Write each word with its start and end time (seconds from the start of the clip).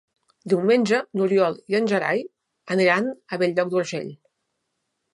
Diumenge 0.53 1.01
n'Oriol 1.21 1.59
i 1.75 1.79
en 1.81 1.91
Gerai 1.93 2.25
aniran 2.79 3.13
a 3.37 3.43
Bell-lloc 3.45 3.75
d'Urgell. 3.75 4.13